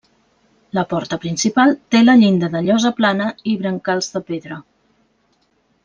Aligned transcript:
La 0.77 0.83
porta 0.93 1.19
principal 1.25 1.75
té 1.95 2.01
la 2.07 2.15
llinda 2.23 2.49
de 2.57 2.63
llosa 2.69 2.93
plana 3.03 3.29
i 3.53 3.55
brancals 3.63 4.11
de 4.17 4.23
pedra. 4.33 4.59